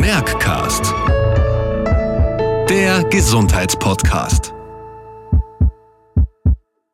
Merckcast. 0.00 0.94
Der 2.70 3.04
Gesundheitspodcast. 3.10 4.54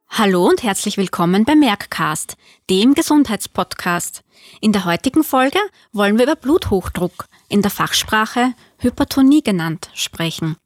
Hallo 0.08 0.48
und 0.48 0.64
herzlich 0.64 0.96
willkommen 0.96 1.44
bei 1.44 1.54
Merckcast, 1.54 2.36
dem 2.68 2.94
Gesundheitspodcast. 2.94 4.24
In 4.60 4.72
der 4.72 4.86
heutigen 4.86 5.22
Folge 5.22 5.60
wollen 5.92 6.18
wir 6.18 6.24
über 6.24 6.34
Bluthochdruck, 6.34 7.26
in 7.48 7.62
der 7.62 7.70
Fachsprache 7.70 8.54
Hypertonie 8.78 9.44
genannt, 9.44 9.88
sprechen. 9.94 10.56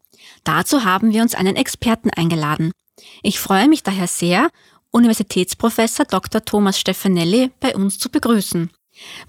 Dazu 0.43 0.85
haben 0.85 1.13
wir 1.13 1.21
uns 1.21 1.35
einen 1.35 1.57
Experten 1.57 2.09
eingeladen. 2.09 2.73
Ich 3.23 3.39
freue 3.39 3.69
mich 3.69 3.83
daher 3.83 4.07
sehr, 4.07 4.49
Universitätsprofessor 4.93 6.07
Dr. 6.07 6.43
Thomas 6.43 6.81
Stefanelli 6.81 7.51
bei 7.61 7.77
uns 7.77 7.99
zu 7.99 8.09
begrüßen. 8.09 8.71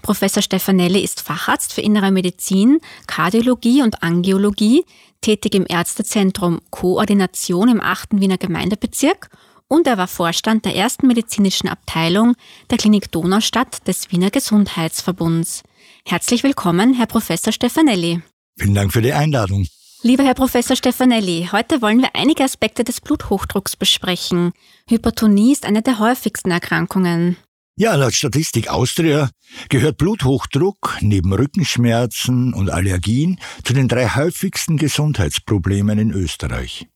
Professor 0.02 0.42
Stefanelli 0.42 1.00
ist 1.00 1.20
Facharzt 1.20 1.72
für 1.72 1.80
Innere 1.80 2.10
Medizin, 2.10 2.80
Kardiologie 3.06 3.82
und 3.82 4.02
Angiologie, 4.02 4.84
tätig 5.20 5.54
im 5.54 5.66
Ärztezentrum 5.68 6.60
Koordination 6.70 7.68
im 7.68 7.80
8. 7.80 8.20
Wiener 8.20 8.38
Gemeindebezirk 8.38 9.30
und 9.68 9.86
er 9.86 9.96
war 9.96 10.08
Vorstand 10.08 10.66
der 10.66 10.76
ersten 10.76 11.06
medizinischen 11.06 11.68
Abteilung 11.68 12.34
der 12.70 12.78
Klinik 12.78 13.10
Donaustadt 13.10 13.86
des 13.88 14.12
Wiener 14.12 14.30
Gesundheitsverbunds. 14.30 15.62
Herzlich 16.06 16.42
willkommen, 16.42 16.94
Herr 16.94 17.06
Professor 17.06 17.52
Stefanelli. 17.52 18.20
Vielen 18.58 18.74
Dank 18.74 18.92
für 18.92 19.00
die 19.00 19.14
Einladung. 19.14 19.66
Lieber 20.02 20.24
Herr 20.24 20.34
Professor 20.34 20.76
Stefanelli, 20.76 21.48
heute 21.52 21.80
wollen 21.80 22.02
wir 22.02 22.10
einige 22.14 22.42
Aspekte 22.42 22.82
des 22.84 23.00
Bluthochdrucks 23.00 23.76
besprechen. 23.76 24.52
Hypertonie 24.88 25.52
ist 25.52 25.64
eine 25.64 25.80
der 25.80 26.00
häufigsten 26.00 26.50
Erkrankungen. 26.50 27.36
Ja, 27.74 27.94
laut 27.94 28.12
Statistik 28.12 28.68
Austria 28.68 29.30
gehört 29.70 29.96
Bluthochdruck 29.96 30.98
neben 31.00 31.32
Rückenschmerzen 31.32 32.52
und 32.52 32.68
Allergien 32.68 33.40
zu 33.64 33.72
den 33.72 33.88
drei 33.88 34.08
häufigsten 34.08 34.76
Gesundheitsproblemen 34.76 35.98
in 35.98 36.10
Österreich. 36.10 36.86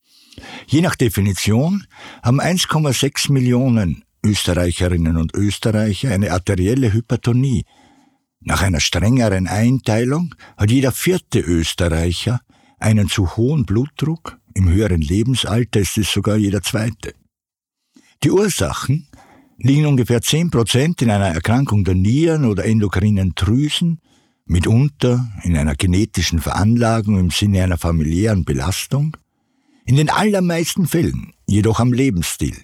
Je 0.67 0.81
nach 0.81 0.95
Definition 0.95 1.87
haben 2.21 2.39
1,6 2.39 3.31
Millionen 3.31 4.03
Österreicherinnen 4.23 5.17
und 5.17 5.33
Österreicher 5.33 6.11
eine 6.11 6.31
arterielle 6.31 6.93
Hypertonie. 6.93 7.65
Nach 8.39 8.61
einer 8.61 8.79
strengeren 8.79 9.47
Einteilung 9.47 10.35
hat 10.57 10.69
jeder 10.69 10.91
vierte 10.91 11.39
Österreicher 11.39 12.39
einen 12.77 13.09
zu 13.09 13.35
hohen 13.35 13.65
Blutdruck, 13.65 14.37
im 14.53 14.69
höheren 14.69 15.01
Lebensalter 15.01 15.79
ist 15.79 15.97
es 15.97 16.11
sogar 16.11 16.37
jeder 16.37 16.61
zweite. 16.61 17.15
Die 18.23 18.29
Ursachen 18.31 19.06
liegen 19.57 19.85
ungefähr 19.85 20.21
10 20.21 20.51
Prozent 20.51 21.01
in 21.01 21.09
einer 21.09 21.27
Erkrankung 21.27 21.83
der 21.83 21.95
Nieren 21.95 22.45
oder 22.45 22.65
endokrinen 22.65 23.33
Drüsen, 23.35 23.99
mitunter 24.45 25.27
in 25.43 25.57
einer 25.57 25.75
genetischen 25.75 26.39
Veranlagung 26.39 27.19
im 27.19 27.29
Sinne 27.31 27.63
einer 27.63 27.77
familiären 27.77 28.45
Belastung, 28.45 29.17
in 29.85 29.95
den 29.95 30.09
allermeisten 30.09 30.87
Fällen 30.87 31.33
jedoch 31.47 31.79
am 31.79 31.93
Lebensstil. 31.93 32.57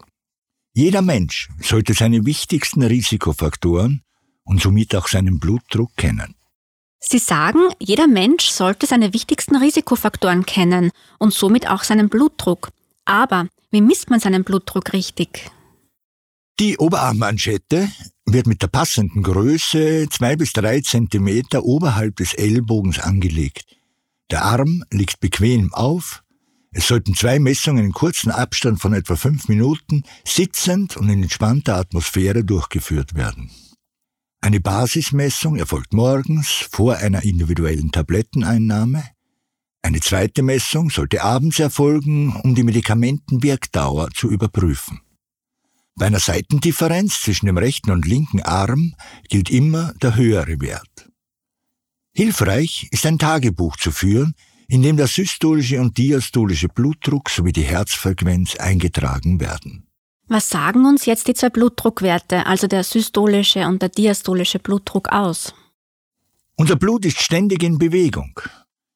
Jeder 0.74 1.02
Mensch 1.02 1.50
sollte 1.62 1.94
seine 1.94 2.26
wichtigsten 2.26 2.84
Risikofaktoren 2.84 4.02
und 4.44 4.62
somit 4.62 4.96
auch 4.96 5.08
seinen 5.08 5.40
Blutdruck 5.40 5.96
kennen. 5.96 6.36
Sie 7.00 7.20
sagen, 7.20 7.60
jeder 7.80 8.08
Mensch 8.08 8.46
sollte 8.46 8.88
seine 8.88 9.14
wichtigsten 9.14 9.58
Risikofaktoren 9.58 10.46
kennen 10.46 10.92
und 11.20 11.34
somit 11.34 11.68
auch 11.68 11.84
seinen 11.84 12.10
Blutdruck. 12.10 12.70
Aber 13.06 13.48
wie 13.72 13.82
misst 13.82 14.10
man 14.10 14.20
seinen 14.20 14.44
Blutdruck 14.44 14.94
richtig? 14.94 15.52
Die 16.60 16.78
Oberarmmanschette 16.78 17.90
wird 18.26 18.46
mit 18.46 18.62
der 18.62 18.68
passenden 18.68 19.24
Größe 19.24 20.08
zwei 20.12 20.36
bis 20.36 20.54
drei 20.54 20.82
Zentimeter 20.82 21.64
oberhalb 21.64 22.18
des 22.18 22.36
Ellbogens 22.36 23.00
angelegt. 23.00 23.66
Der 24.30 24.46
Arm 24.46 24.84
liegt 24.92 25.20
bequem 25.20 25.74
auf. 25.74 26.24
Es 26.72 26.88
sollten 26.88 27.16
zwei 27.16 27.40
Messungen 27.40 27.86
in 27.86 27.92
kurzen 27.92 28.32
Abstand 28.32 28.80
von 28.80 28.94
etwa 28.94 29.16
fünf 29.16 29.48
Minuten 29.48 30.04
sitzend 30.26 30.96
und 30.96 31.10
in 31.10 31.24
entspannter 31.24 31.76
Atmosphäre 31.78 32.44
durchgeführt 32.44 33.16
werden. 33.16 33.50
Eine 34.42 34.60
Basismessung 34.60 35.56
erfolgt 35.56 35.94
morgens 35.94 36.50
vor 36.72 36.98
einer 36.98 37.24
individuellen 37.24 37.92
Tabletteneinnahme. 37.92 39.04
Eine 39.82 40.02
zweite 40.02 40.44
Messung 40.44 40.90
sollte 40.90 41.24
abends 41.24 41.60
erfolgen, 41.60 42.36
um 42.44 42.54
die 42.54 42.64
Medikamentenwirkdauer 42.64 44.10
zu 44.12 44.30
überprüfen. 44.30 45.03
Bei 45.96 46.08
einer 46.08 46.20
Seitendifferenz 46.20 47.22
zwischen 47.22 47.46
dem 47.46 47.58
rechten 47.58 47.92
und 47.92 48.08
linken 48.08 48.42
Arm 48.42 48.96
gilt 49.30 49.50
immer 49.50 49.94
der 50.02 50.16
höhere 50.16 50.60
Wert. 50.60 51.10
Hilfreich 52.14 52.88
ist 52.92 53.06
ein 53.06 53.20
Tagebuch 53.20 53.78
zu 53.78 53.92
führen, 53.92 54.34
in 54.68 54.82
dem 54.82 54.98
der 54.98 55.08
systolische 55.08 55.80
und 55.80 55.98
diastolische 55.98 56.68
Blutdruck 56.68 57.30
sowie 57.30 57.52
die 57.52 57.64
Herzfrequenz 57.64 58.56
eingetragen 58.56 59.40
werden. 59.40 59.88
Was 60.28 60.50
sagen 60.50 60.86
uns 60.86 61.06
jetzt 61.06 61.28
die 61.28 61.34
zwei 61.34 61.50
Blutdruckwerte, 61.50 62.46
also 62.46 62.68
der 62.68 62.84
systolische 62.84 63.68
und 63.68 63.82
der 63.82 63.90
diastolische 63.90 64.60
Blutdruck 64.60 65.10
aus? 65.10 65.54
Unser 66.56 66.76
Blut 66.76 67.06
ist 67.06 67.22
ständig 67.22 67.62
in 67.62 67.78
Bewegung. 67.78 68.40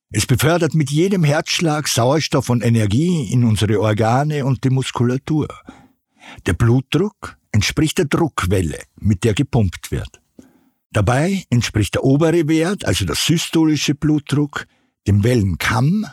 Es 0.09 0.25
befördert 0.25 0.73
mit 0.73 0.89
jedem 0.89 1.23
Herzschlag 1.23 1.87
Sauerstoff 1.87 2.49
und 2.49 2.63
Energie 2.63 3.29
in 3.31 3.43
unsere 3.43 3.81
Organe 3.81 4.45
und 4.45 4.63
die 4.63 4.69
Muskulatur. 4.69 5.47
Der 6.45 6.53
Blutdruck 6.53 7.37
entspricht 7.51 7.97
der 7.97 8.05
Druckwelle, 8.05 8.79
mit 8.99 9.23
der 9.23 9.33
gepumpt 9.33 9.91
wird. 9.91 10.21
Dabei 10.91 11.43
entspricht 11.49 11.95
der 11.95 12.03
obere 12.03 12.47
Wert, 12.47 12.85
also 12.85 13.05
der 13.05 13.15
systolische 13.15 13.95
Blutdruck, 13.95 14.65
dem 15.07 15.23
Wellenkamm, 15.23 16.05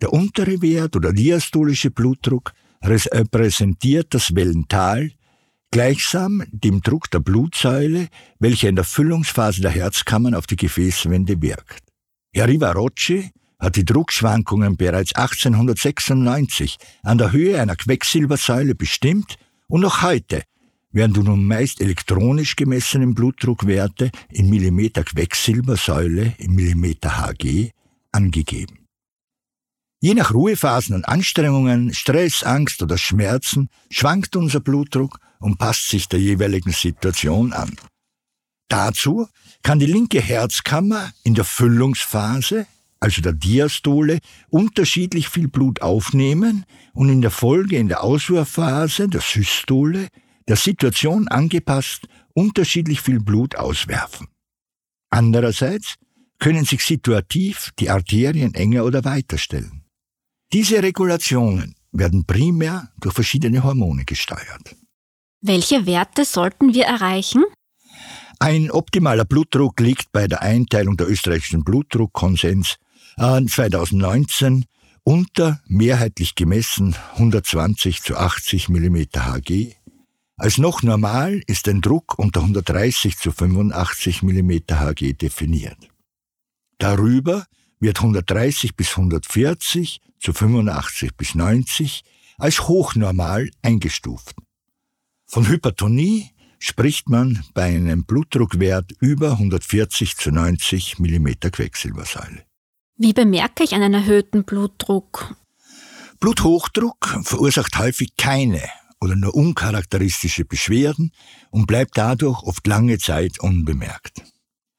der 0.00 0.12
untere 0.12 0.60
Wert 0.62 0.96
oder 0.96 1.12
diastolische 1.12 1.90
Blutdruck 1.90 2.52
repräsentiert 2.82 4.14
das 4.14 4.34
Wellental, 4.34 5.10
gleichsam 5.70 6.42
dem 6.50 6.80
Druck 6.80 7.10
der 7.10 7.20
Blutsäule, 7.20 8.08
welcher 8.38 8.68
in 8.68 8.76
der 8.76 8.84
Füllungsphase 8.84 9.60
der 9.60 9.70
Herzkammern 9.70 10.34
auf 10.34 10.46
die 10.46 10.56
Gefäßwände 10.56 11.40
wirkt. 11.42 11.82
Herr 12.32 12.48
Rivarocci 12.48 13.30
hat 13.58 13.76
die 13.76 13.84
Druckschwankungen 13.84 14.76
bereits 14.76 15.14
1896 15.14 16.76
an 17.02 17.18
der 17.18 17.32
Höhe 17.32 17.60
einer 17.60 17.76
Quecksilbersäule 17.76 18.74
bestimmt 18.74 19.36
und 19.68 19.80
noch 19.80 20.02
heute 20.02 20.42
werden 20.90 21.12
die 21.12 21.20
nun 21.20 21.44
meist 21.44 21.80
elektronisch 21.80 22.56
gemessenen 22.56 23.14
Blutdruckwerte 23.14 24.10
in 24.30 24.48
Millimeter 24.48 25.04
Quecksilbersäule 25.04 26.34
im 26.38 26.54
Millimeter 26.54 27.18
Hg 27.18 27.70
angegeben. 28.10 28.86
Je 30.00 30.14
nach 30.14 30.32
Ruhephasen 30.32 30.94
und 30.94 31.04
Anstrengungen, 31.04 31.92
Stress, 31.92 32.42
Angst 32.44 32.82
oder 32.82 32.96
Schmerzen 32.96 33.68
schwankt 33.90 34.36
unser 34.36 34.60
Blutdruck 34.60 35.18
und 35.40 35.58
passt 35.58 35.88
sich 35.88 36.08
der 36.08 36.20
jeweiligen 36.20 36.72
Situation 36.72 37.52
an. 37.52 37.76
Dazu 38.68 39.28
kann 39.62 39.78
die 39.78 39.86
linke 39.86 40.20
Herzkammer 40.20 41.12
in 41.24 41.34
der 41.34 41.44
Füllungsphase 41.44 42.66
also 43.00 43.22
der 43.22 43.32
Diastole, 43.32 44.18
unterschiedlich 44.48 45.28
viel 45.28 45.48
Blut 45.48 45.82
aufnehmen 45.82 46.64
und 46.92 47.08
in 47.08 47.20
der 47.20 47.30
Folge 47.30 47.76
in 47.76 47.88
der 47.88 48.02
Auswurfphase, 48.02 49.08
der 49.08 49.20
Systole, 49.20 50.08
der 50.48 50.56
Situation 50.56 51.28
angepasst 51.28 52.08
unterschiedlich 52.34 53.00
viel 53.00 53.20
Blut 53.20 53.56
auswerfen. 53.56 54.28
Andererseits 55.10 55.94
können 56.38 56.64
sich 56.64 56.84
situativ 56.84 57.70
die 57.78 57.90
Arterien 57.90 58.54
enger 58.54 58.84
oder 58.84 59.04
weiter 59.04 59.38
stellen. 59.38 59.84
Diese 60.52 60.82
Regulationen 60.82 61.74
werden 61.92 62.24
primär 62.24 62.90
durch 63.00 63.14
verschiedene 63.14 63.64
Hormone 63.64 64.04
gesteuert. 64.04 64.76
Welche 65.40 65.86
Werte 65.86 66.24
sollten 66.24 66.74
wir 66.74 66.84
erreichen? 66.84 67.44
Ein 68.38 68.70
optimaler 68.70 69.24
Blutdruck 69.24 69.80
liegt 69.80 70.12
bei 70.12 70.28
der 70.28 70.42
Einteilung 70.42 70.96
der 70.96 71.10
österreichischen 71.10 71.64
Blutdruckkonsens 71.64 72.76
2019 73.18 74.64
unter 75.02 75.60
mehrheitlich 75.66 76.36
gemessen 76.36 76.94
120 77.14 78.02
zu 78.02 78.16
80 78.16 78.68
mm 78.68 78.96
Hg. 79.16 79.74
Als 80.36 80.58
noch 80.58 80.84
normal 80.84 81.42
ist 81.48 81.66
ein 81.66 81.80
Druck 81.80 82.16
unter 82.16 82.42
130 82.42 83.18
zu 83.18 83.32
85 83.32 84.22
mm 84.22 84.50
Hg 84.70 85.14
definiert. 85.14 85.88
Darüber 86.78 87.46
wird 87.80 87.98
130 87.98 88.76
bis 88.76 88.90
140 88.90 90.00
zu 90.20 90.32
85 90.32 91.16
bis 91.16 91.34
90 91.34 92.04
als 92.38 92.68
hochnormal 92.68 93.50
eingestuft. 93.62 94.36
Von 95.26 95.48
Hypertonie 95.48 96.30
spricht 96.60 97.08
man 97.08 97.44
bei 97.52 97.64
einem 97.64 98.04
Blutdruckwert 98.04 98.92
über 99.00 99.32
140 99.32 100.16
zu 100.16 100.30
90 100.30 101.00
mm 101.00 101.28
Quecksilbersäule. 101.50 102.47
Wie 103.00 103.12
bemerke 103.12 103.62
ich 103.62 103.74
einen 103.74 103.94
erhöhten 103.94 104.42
Blutdruck? 104.42 105.36
Bluthochdruck 106.18 107.20
verursacht 107.22 107.78
häufig 107.78 108.16
keine 108.16 108.60
oder 109.00 109.14
nur 109.14 109.36
uncharakteristische 109.36 110.44
Beschwerden 110.44 111.12
und 111.52 111.68
bleibt 111.68 111.96
dadurch 111.96 112.42
oft 112.42 112.66
lange 112.66 112.98
Zeit 112.98 113.38
unbemerkt. 113.38 114.24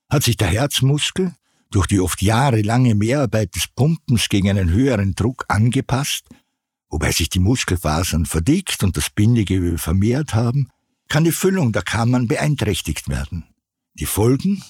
Hat 0.09 0.23
sich 0.23 0.35
der 0.35 0.49
Herzmuskel 0.49 1.33
durch 1.71 1.87
die 1.87 2.01
oft 2.01 2.21
jahrelange 2.21 2.93
Mehrarbeit 2.93 3.55
des 3.55 3.69
Pumpens 3.69 4.27
gegen 4.27 4.49
einen 4.49 4.69
höheren 4.69 5.15
Druck 5.15 5.45
angepasst, 5.47 6.25
wobei 6.89 7.13
sich 7.13 7.29
die 7.29 7.39
Muskelfasern 7.39 8.25
verdickt 8.25 8.83
und 8.83 8.97
das 8.97 9.09
Bindegewebe 9.09 9.77
vermehrt 9.77 10.33
haben, 10.33 10.67
kann 11.07 11.23
die 11.23 11.31
Füllung 11.31 11.71
der 11.71 11.83
Kammern 11.83 12.27
beeinträchtigt 12.27 13.07
werden. 13.07 13.45
Die 13.93 14.05
Folgen 14.05 14.61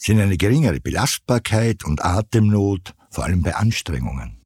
sind 0.00 0.18
eine 0.18 0.38
geringere 0.38 0.80
Belastbarkeit 0.80 1.84
und 1.84 2.02
Atemnot, 2.04 2.94
vor 3.10 3.24
allem 3.24 3.42
bei 3.42 3.54
Anstrengungen. 3.54 4.40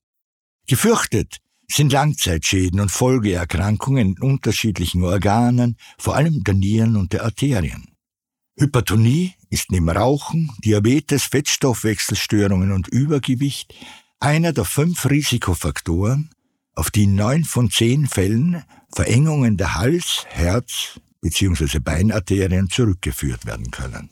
Gefürchtet 0.67 1.39
sind 1.71 1.93
Langzeitschäden 1.93 2.81
und 2.81 2.91
Folgeerkrankungen 2.91 4.17
in 4.17 4.19
unterschiedlichen 4.19 5.05
Organen, 5.05 5.77
vor 5.97 6.17
allem 6.17 6.43
der 6.43 6.55
Nieren 6.55 6.97
und 6.97 7.13
der 7.13 7.25
Arterien. 7.25 7.89
Hypertonie 8.59 9.35
ist 9.51 9.71
neben 9.71 9.89
Rauchen, 9.89 10.51
Diabetes, 10.65 11.25
Fettstoffwechselstörungen 11.25 12.73
und 12.73 12.89
Übergewicht 12.89 13.75
einer 14.21 14.53
der 14.53 14.65
fünf 14.65 15.09
Risikofaktoren, 15.09 16.31
auf 16.75 16.91
die 16.91 17.05
in 17.05 17.15
neun 17.15 17.45
von 17.45 17.71
zehn 17.71 18.07
Fällen 18.07 18.65
Verengungen 18.93 19.57
der 19.57 19.75
Hals-, 19.75 20.25
Herz- 20.29 21.01
bzw. 21.21 21.79
Beinarterien 21.79 22.69
zurückgeführt 22.69 23.47
werden 23.47 23.71
können. 23.71 24.11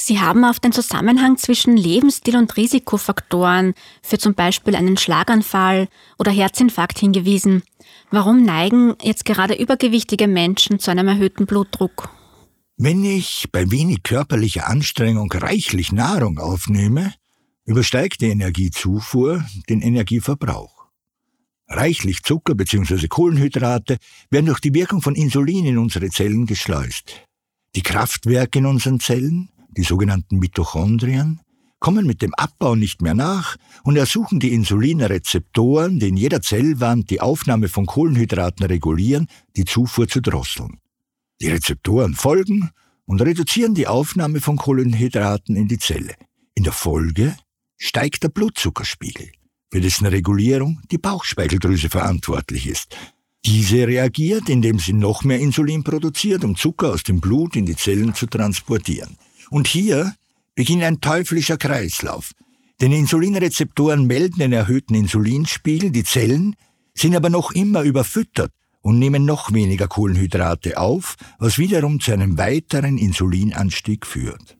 Sie 0.00 0.20
haben 0.20 0.44
auf 0.44 0.60
den 0.60 0.70
Zusammenhang 0.70 1.38
zwischen 1.38 1.76
Lebensstil 1.76 2.36
und 2.36 2.56
Risikofaktoren 2.56 3.74
für 4.00 4.16
zum 4.16 4.34
Beispiel 4.34 4.76
einen 4.76 4.96
Schlaganfall 4.96 5.88
oder 6.18 6.30
Herzinfarkt 6.30 7.00
hingewiesen. 7.00 7.64
Warum 8.12 8.44
neigen 8.44 8.94
jetzt 9.02 9.24
gerade 9.24 9.54
übergewichtige 9.54 10.28
Menschen 10.28 10.78
zu 10.78 10.92
einem 10.92 11.08
erhöhten 11.08 11.46
Blutdruck? 11.46 12.10
Wenn 12.76 13.02
ich 13.04 13.48
bei 13.50 13.72
wenig 13.72 14.04
körperlicher 14.04 14.68
Anstrengung 14.68 15.32
reichlich 15.32 15.90
Nahrung 15.90 16.38
aufnehme, 16.38 17.12
übersteigt 17.64 18.20
die 18.20 18.28
Energiezufuhr 18.28 19.44
den 19.68 19.82
Energieverbrauch. 19.82 20.86
Reichlich 21.66 22.22
Zucker 22.22 22.54
bzw. 22.54 23.08
Kohlenhydrate 23.08 23.98
werden 24.30 24.46
durch 24.46 24.60
die 24.60 24.72
Wirkung 24.74 25.02
von 25.02 25.16
Insulin 25.16 25.66
in 25.66 25.76
unsere 25.76 26.08
Zellen 26.08 26.46
geschleust. 26.46 27.26
Die 27.74 27.82
Kraftwerke 27.82 28.60
in 28.60 28.66
unseren 28.66 29.00
Zellen, 29.00 29.50
die 29.68 29.82
sogenannten 29.82 30.38
Mitochondrien, 30.38 31.40
kommen 31.80 32.06
mit 32.06 32.22
dem 32.22 32.34
Abbau 32.34 32.74
nicht 32.74 33.02
mehr 33.02 33.14
nach 33.14 33.56
und 33.84 33.96
ersuchen 33.96 34.40
die 34.40 34.52
Insulinrezeptoren, 34.52 36.00
die 36.00 36.08
in 36.08 36.16
jeder 36.16 36.40
Zellwand 36.40 37.10
die 37.10 37.20
Aufnahme 37.20 37.68
von 37.68 37.86
Kohlenhydraten 37.86 38.66
regulieren, 38.66 39.28
die 39.56 39.64
Zufuhr 39.64 40.08
zu 40.08 40.20
drosseln. 40.20 40.78
Die 41.40 41.48
Rezeptoren 41.48 42.14
folgen 42.14 42.70
und 43.06 43.22
reduzieren 43.22 43.74
die 43.74 43.86
Aufnahme 43.86 44.40
von 44.40 44.56
Kohlenhydraten 44.56 45.54
in 45.54 45.68
die 45.68 45.78
Zelle. 45.78 46.14
In 46.54 46.64
der 46.64 46.72
Folge 46.72 47.36
steigt 47.76 48.24
der 48.24 48.28
Blutzuckerspiegel, 48.28 49.30
für 49.70 49.80
dessen 49.80 50.06
Regulierung 50.06 50.80
die 50.90 50.98
Bauchspeicheldrüse 50.98 51.90
verantwortlich 51.90 52.66
ist. 52.66 52.96
Diese 53.44 53.86
reagiert, 53.86 54.48
indem 54.48 54.80
sie 54.80 54.92
noch 54.92 55.22
mehr 55.22 55.38
Insulin 55.38 55.84
produziert, 55.84 56.42
um 56.44 56.56
Zucker 56.56 56.92
aus 56.92 57.04
dem 57.04 57.20
Blut 57.20 57.54
in 57.54 57.66
die 57.66 57.76
Zellen 57.76 58.14
zu 58.14 58.26
transportieren. 58.26 59.16
Und 59.50 59.66
hier 59.66 60.14
beginnt 60.54 60.82
ein 60.82 61.00
teuflischer 61.00 61.56
Kreislauf. 61.56 62.32
Denn 62.80 62.92
Insulinrezeptoren 62.92 64.06
melden 64.06 64.38
den 64.38 64.52
erhöhten 64.52 64.94
Insulinspiegel, 64.94 65.90
die 65.90 66.04
Zellen 66.04 66.54
sind 66.94 67.16
aber 67.16 67.30
noch 67.30 67.50
immer 67.52 67.82
überfüttert 67.82 68.52
und 68.80 68.98
nehmen 68.98 69.24
noch 69.24 69.52
weniger 69.52 69.88
Kohlenhydrate 69.88 70.78
auf, 70.78 71.16
was 71.38 71.58
wiederum 71.58 72.00
zu 72.00 72.12
einem 72.12 72.38
weiteren 72.38 72.98
Insulinanstieg 72.98 74.06
führt. 74.06 74.56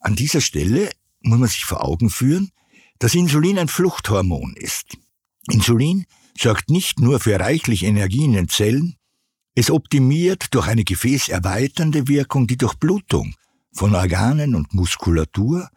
An 0.00 0.14
dieser 0.14 0.40
Stelle 0.40 0.90
muss 1.20 1.38
man 1.38 1.48
sich 1.48 1.64
vor 1.64 1.84
Augen 1.84 2.10
führen, 2.10 2.50
dass 2.98 3.14
Insulin 3.14 3.58
ein 3.58 3.68
Fluchthormon 3.68 4.54
ist. 4.56 4.96
Insulin 5.50 6.04
sorgt 6.38 6.70
nicht 6.70 7.00
nur 7.00 7.20
für 7.20 7.38
reichlich 7.40 7.84
Energie 7.84 8.24
in 8.24 8.32
den 8.34 8.48
Zellen, 8.48 8.96
es 9.54 9.70
optimiert 9.70 10.52
durch 10.52 10.66
eine 10.66 10.84
gefäßerweiternde 10.84 12.08
Wirkung 12.08 12.46
die 12.46 12.56
Durchblutung 12.56 13.34
von 13.74 13.94
Organen 13.94 14.54
und 14.54 14.72
Muskulatur 14.72 15.68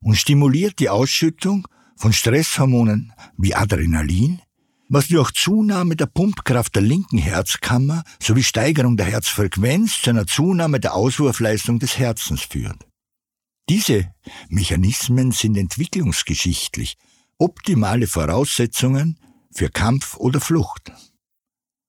und 0.00 0.16
stimuliert 0.16 0.78
die 0.80 0.90
Ausschüttung 0.90 1.66
von 1.96 2.12
Stresshormonen 2.12 3.12
wie 3.38 3.54
Adrenalin, 3.54 4.42
was 4.88 5.08
durch 5.08 5.32
Zunahme 5.32 5.96
der 5.96 6.06
Pumpkraft 6.06 6.74
der 6.74 6.82
linken 6.82 7.18
Herzkammer 7.18 8.04
sowie 8.20 8.42
Steigerung 8.42 8.96
der 8.96 9.06
Herzfrequenz 9.06 10.02
zu 10.02 10.10
einer 10.10 10.26
Zunahme 10.26 10.80
der 10.80 10.94
Auswurfleistung 10.94 11.78
des 11.78 11.98
Herzens 11.98 12.42
führt. 12.42 12.86
Diese 13.68 14.12
Mechanismen 14.50 15.32
sind 15.32 15.56
entwicklungsgeschichtlich 15.56 16.98
optimale 17.38 18.06
Voraussetzungen 18.06 19.18
für 19.52 19.70
Kampf 19.70 20.16
oder 20.16 20.40
Flucht. 20.40 20.92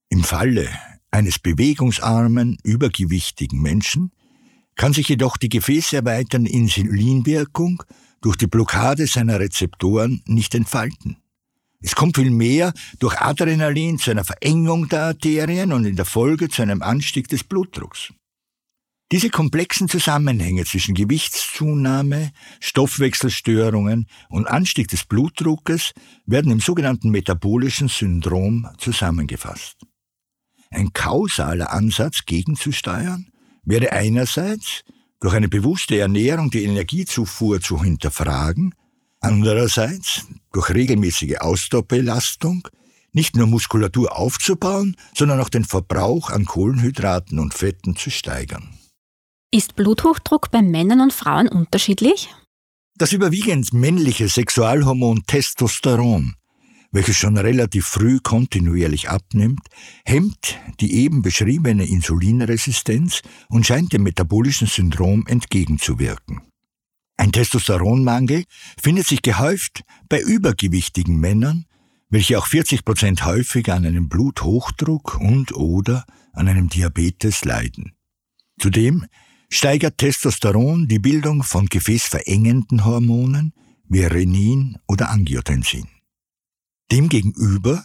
Im 0.09 0.23
Falle 0.23 0.69
eines 1.12 1.39
bewegungsarmen, 1.39 2.57
übergewichtigen 2.63 3.62
Menschen 3.62 4.12
kann 4.75 4.94
sich 4.94 5.07
jedoch 5.10 5.38
die 5.38 5.50
gefäßerweiternde 5.50 6.51
Insulinwirkung 6.51 7.83
durch 8.22 8.36
die 8.38 8.48
Blockade 8.48 9.07
seiner 9.07 9.39
Rezeptoren 9.39 10.22
nicht 10.25 10.56
entfalten. 10.56 11.18
Es 11.81 11.95
kommt 11.95 12.18
vielmehr 12.18 12.74
durch 13.00 13.22
Adrenalin 13.22 14.00
zu 14.00 14.12
einer 14.12 14.24
Verengung 14.24 14.89
der 14.89 15.04
Arterien 15.04 15.72
und 15.72 15.86
in 15.86 15.95
der 15.95 16.06
Folge 16.06 16.50
zu 16.50 16.62
einem 16.62 16.81
Anstieg 16.81 17.27
des 17.27 17.44
Blutdrucks. 17.44 18.12
Diese 19.12 19.30
komplexen 19.30 19.88
Zusammenhänge 19.88 20.66
zwischen 20.66 20.95
Gewichtszunahme, 20.95 22.31
Stoffwechselstörungen 22.60 24.07
und 24.30 24.48
Anstieg 24.48 24.88
des 24.88 25.06
Blutdruckes 25.06 25.94
werden 26.25 26.51
im 26.51 26.60
sogenannten 26.60 27.12
metabolischen 27.12 27.88
Syndrom 27.88 28.68
zusammengefasst. 28.80 29.77
Ein 30.72 30.92
kausaler 30.92 31.72
Ansatz 31.72 32.25
gegenzusteuern 32.25 33.27
wäre 33.65 33.91
einerseits 33.91 34.83
durch 35.19 35.33
eine 35.33 35.50
bewusste 35.50 35.97
Ernährung 35.97 36.50
die 36.50 36.63
Energiezufuhr 36.63 37.62
zu 37.62 37.83
hinterfragen 37.83 38.73
Andererseits 39.25 40.27
durch 40.53 40.69
regelmäßige 40.69 41.38
Ausdauerbelastung 41.39 42.67
nicht 43.12 43.35
nur 43.35 43.47
Muskulatur 43.47 44.15
aufzubauen, 44.15 44.95
sondern 45.15 45.39
auch 45.39 45.50
den 45.50 45.63
Verbrauch 45.63 46.29
an 46.29 46.45
Kohlenhydraten 46.45 47.39
und 47.39 47.56
Fetten 47.56 47.95
zu 47.95 48.12
steigern. 48.12 48.77
Ist 49.50 49.75
Bluthochdruck 49.75 50.51
bei 50.51 50.62
Männern 50.62 51.01
und 51.01 51.12
Frauen 51.12 51.47
unterschiedlich? 51.47 52.29
Das 52.98 53.13
überwiegend 53.13 53.74
männliche 53.74 54.29
Sexualhormon 54.29 55.24
Testosteron, 55.25 56.36
welches 56.92 57.18
schon 57.18 57.38
relativ 57.38 57.86
früh 57.86 58.20
kontinuierlich 58.20 59.10
abnimmt, 59.10 59.68
hemmt 60.06 60.58
die 60.80 60.96
eben 60.96 61.22
beschriebene 61.22 61.86
Insulinresistenz 61.86 63.22
und 63.50 63.65
scheint 63.65 63.94
dem 63.94 64.04
metabolischen 64.04 64.68
Syndrom 64.68 65.25
entgegenzuwirken. 65.27 66.42
Ein 67.18 67.32
Testosteronmangel 67.32 68.44
findet 68.82 69.08
sich 69.08 69.22
gehäuft 69.22 69.84
bei 70.10 70.20
übergewichtigen 70.20 71.20
Männern, 71.20 71.65
welche 72.10 72.38
auch 72.38 72.48
40 72.48 72.86
Prozent 72.86 73.25
häufiger 73.25 73.75
an 73.75 73.86
einem 73.86 74.10
Bluthochdruck 74.10 75.20
und 75.20 75.54
oder 75.54 76.06
an 76.34 76.48
einem 76.48 76.70
Diabetes 76.70 77.46
leiden. 77.46 77.94
Zudem 78.60 79.06
steigert 79.50 79.98
Testosteron 79.98 80.88
die 80.88 81.00
Bildung 81.00 81.44
von 81.44 81.68
gefäßverengenden 81.68 82.86
Hormonen 82.86 83.54
wie 83.88 84.04
Renin 84.04 84.77
oder 84.88 85.10
Angiotensin. 85.10 85.88
Demgegenüber 86.92 87.84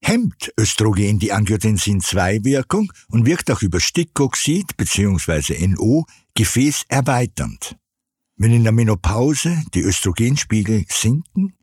hemmt 0.00 0.52
Östrogen 0.58 1.18
die 1.18 1.32
Angiotensin-2-Wirkung 1.32 2.92
und 3.08 3.26
wirkt 3.26 3.50
auch 3.50 3.62
über 3.62 3.80
Stickoxid 3.80 4.76
bzw. 4.76 5.66
NO 5.66 6.06
gefäßerweiternd. 6.34 7.76
Wenn 8.36 8.52
in 8.52 8.62
der 8.62 8.72
Menopause 8.72 9.62
die 9.74 9.80
Östrogenspiegel 9.80 10.84
sinken, 10.88 11.54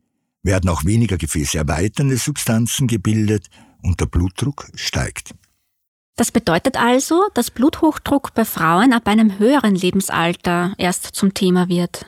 werden 0.42 0.68
auch 0.68 0.84
weniger 0.84 1.16
gefäßerweiternde 1.16 2.16
Substanzen 2.18 2.86
gebildet 2.86 3.48
und 3.82 4.00
der 4.00 4.06
Blutdruck 4.06 4.68
steigt. 4.74 5.34
Das 6.16 6.30
bedeutet 6.30 6.76
also, 6.76 7.24
dass 7.34 7.50
Bluthochdruck 7.50 8.34
bei 8.34 8.44
Frauen 8.44 8.92
ab 8.92 9.08
einem 9.08 9.38
höheren 9.38 9.74
Lebensalter 9.74 10.74
erst 10.78 11.06
zum 11.06 11.34
Thema 11.34 11.68
wird. 11.68 12.06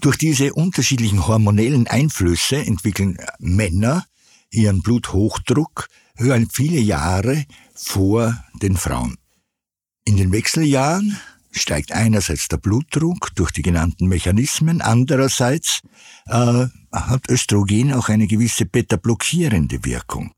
Durch 0.00 0.18
diese 0.18 0.52
unterschiedlichen 0.52 1.26
hormonellen 1.26 1.86
Einflüsse 1.86 2.56
entwickeln 2.56 3.18
Männer 3.38 4.06
ihren 4.50 4.82
Bluthochdruck 4.82 5.88
hören 6.16 6.48
viele 6.50 6.78
Jahre 6.78 7.44
vor 7.74 8.36
den 8.62 8.76
Frauen. 8.76 9.16
In 10.04 10.16
den 10.16 10.32
Wechseljahren 10.32 11.18
steigt 11.50 11.92
einerseits 11.92 12.48
der 12.48 12.58
Blutdruck 12.58 13.34
durch 13.34 13.50
die 13.50 13.62
genannten 13.62 14.06
Mechanismen, 14.06 14.82
andererseits 14.82 15.80
äh, 16.26 16.66
hat 16.92 17.28
Östrogen 17.28 17.92
auch 17.92 18.08
eine 18.08 18.26
gewisse 18.26 18.66
beta-blockierende 18.66 19.84
Wirkung, 19.84 20.32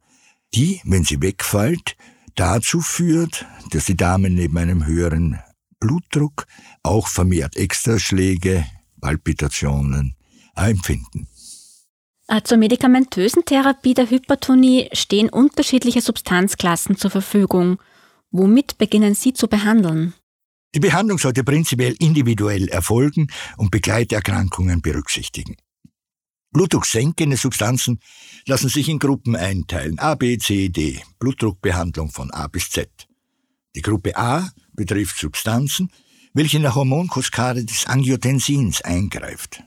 die, 0.54 0.80
wenn 0.84 1.04
sie 1.04 1.20
wegfällt, 1.20 1.96
dazu 2.34 2.80
führt, 2.80 3.46
dass 3.70 3.86
die 3.86 3.96
Damen 3.96 4.34
neben 4.34 4.56
einem 4.58 4.86
höheren 4.86 5.38
Blutdruck 5.80 6.46
auch 6.82 7.08
vermehrt 7.08 7.56
Extraschläge 7.56 8.64
Palpitationen 9.00 10.16
empfinden. 10.54 11.28
Äh, 12.26 12.42
zur 12.42 12.58
medikamentösen 12.58 13.44
Therapie 13.44 13.94
der 13.94 14.10
Hypertonie 14.10 14.90
stehen 14.92 15.30
unterschiedliche 15.30 16.02
Substanzklassen 16.02 16.96
zur 16.96 17.10
Verfügung. 17.10 17.78
Womit 18.30 18.76
beginnen 18.76 19.14
Sie 19.14 19.32
zu 19.32 19.48
behandeln? 19.48 20.12
Die 20.74 20.80
Behandlung 20.80 21.18
sollte 21.18 21.44
prinzipiell 21.44 21.94
individuell 21.98 22.68
erfolgen 22.68 23.28
und 23.56 23.70
Begleiterkrankungen 23.70 24.82
berücksichtigen. 24.82 25.56
Blutdrucksenkende 26.50 27.36
Substanzen 27.36 28.00
lassen 28.46 28.68
sich 28.68 28.88
in 28.88 28.98
Gruppen 28.98 29.34
einteilen. 29.34 29.98
A, 29.98 30.14
B, 30.14 30.36
C, 30.36 30.68
D. 30.68 31.00
Blutdruckbehandlung 31.18 32.10
von 32.10 32.30
A 32.30 32.46
bis 32.48 32.70
Z. 32.70 32.90
Die 33.74 33.82
Gruppe 33.82 34.16
A 34.16 34.50
betrifft 34.72 35.18
Substanzen, 35.18 35.90
welche 36.34 36.56
in 36.56 36.62
der 36.62 36.74
Hormonkaskade 36.74 37.64
des 37.64 37.86
Angiotensins 37.86 38.82
eingreift. 38.82 39.62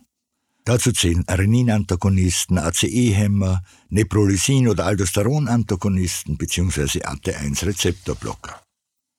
Dazu 0.63 0.91
zählen 0.91 1.25
Renin-Antagonisten, 1.27 2.59
ACE-Hämmer, 2.59 3.63
Neprolysin- 3.89 4.69
oder 4.69 4.85
Aldosteron-Antagonisten 4.85 6.37
bzw. 6.37 7.01
AT1-Rezeptorblocker. 7.03 8.61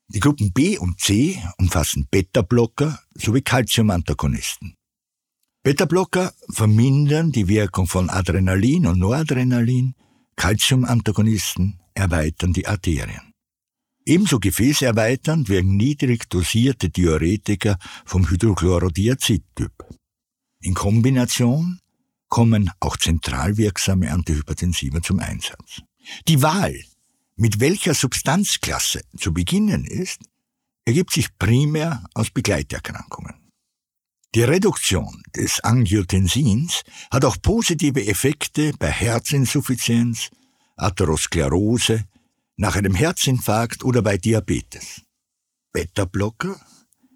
Die 0.08 0.20
Gruppen 0.20 0.52
B 0.52 0.78
und 0.78 1.00
C 1.00 1.42
umfassen 1.58 2.06
Beta-Blocker 2.10 3.00
sowie 3.14 3.42
Calcium-Antagonisten. 3.42 4.74
Beta-Blocker 5.64 6.32
vermindern 6.50 7.32
die 7.32 7.48
Wirkung 7.48 7.86
von 7.86 8.10
Adrenalin 8.10 8.86
und 8.86 8.98
Noradrenalin, 8.98 9.94
Calcium-Antagonisten 10.36 11.80
erweitern 11.94 12.52
die 12.52 12.66
Arterien. 12.66 13.31
Ebenso 14.04 14.40
gefäßerweiternd 14.40 15.48
wirken 15.48 15.76
niedrig 15.76 16.28
dosierte 16.28 16.90
Diuretika 16.90 17.78
vom 18.04 18.28
Hydrochlorodiazid-Typ. 18.28 19.72
In 20.60 20.74
Kombination 20.74 21.78
kommen 22.28 22.70
auch 22.80 22.96
zentral 22.96 23.56
wirksame 23.56 24.10
Antihypertensiva 24.10 25.02
zum 25.02 25.20
Einsatz. 25.20 25.82
Die 26.26 26.42
Wahl 26.42 26.74
mit 27.36 27.60
welcher 27.60 27.94
Substanzklasse 27.94 29.02
zu 29.16 29.32
beginnen 29.32 29.84
ist, 29.84 30.20
ergibt 30.84 31.12
sich 31.12 31.36
primär 31.38 32.04
aus 32.14 32.30
Begleiterkrankungen. 32.30 33.34
Die 34.34 34.42
Reduktion 34.42 35.22
des 35.36 35.60
Angiotensins 35.60 36.82
hat 37.10 37.24
auch 37.24 37.36
positive 37.42 38.06
Effekte 38.06 38.72
bei 38.78 38.90
Herzinsuffizienz, 38.90 40.30
Atherosklerose, 40.76 42.04
nach 42.56 42.76
einem 42.76 42.94
Herzinfarkt 42.94 43.84
oder 43.84 44.02
bei 44.02 44.18
Diabetes. 44.18 45.02
Beta-Blocker 45.72 46.60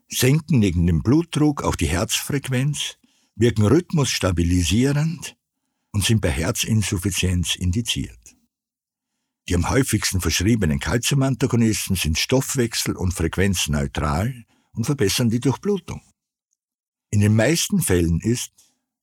senken 0.09 0.59
neben 0.59 0.87
dem 0.87 1.03
Blutdruck 1.03 1.63
auch 1.63 1.77
die 1.77 1.89
Herzfrequenz, 1.89 2.97
wirken 3.35 3.67
rhythmusstabilisierend 3.67 5.37
und 5.93 6.05
sind 6.05 6.21
bei 6.21 6.31
Herzinsuffizienz 6.31 7.55
indiziert. 7.57 8.37
Die 9.49 9.55
am 9.55 9.69
häufigsten 9.69 10.21
verschriebenen 10.21 10.81
Calciumantagonisten 10.81 11.95
sind 11.95 12.19
stoffwechsel- 12.19 12.97
und 12.97 13.13
frequenzneutral 13.13 14.45
und 14.73 14.85
verbessern 14.85 15.31
die 15.31 15.41
Durchblutung. 15.41 16.03
In 17.11 17.21
den 17.21 17.37
meisten 17.37 17.81
Fällen 17.81 18.21
ist, 18.21 18.53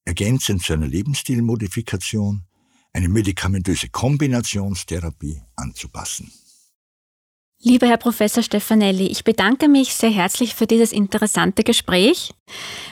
ergänzend 0.04 0.62
zu 0.64 0.74
einer 0.74 0.88
Lebensstilmodifikation, 0.88 2.46
eine 2.94 3.10
medikamentöse 3.10 3.90
Kombinationstherapie 3.90 5.42
anzupassen. 5.56 6.32
Lieber 7.66 7.88
Herr 7.88 7.98
Professor 7.98 8.44
Stefanelli, 8.44 9.08
ich 9.08 9.24
bedanke 9.24 9.70
mich 9.70 9.96
sehr 9.96 10.12
herzlich 10.12 10.54
für 10.54 10.68
dieses 10.68 10.92
interessante 10.92 11.64
Gespräch. 11.64 12.34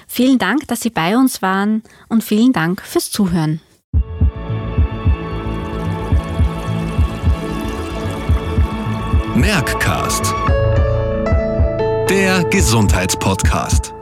Vielen 0.08 0.39
Dank, 0.39 0.67
dass 0.67 0.79
Sie 0.81 0.89
bei 0.89 1.17
uns 1.17 1.41
waren 1.41 1.84
und 2.08 2.24
vielen 2.24 2.53
Dank 2.53 2.81
fürs 2.81 3.12
Zuhören. 3.12 3.60
Merckcast, 9.36 10.34
der 12.10 12.43
Gesundheitspodcast. 12.50 13.93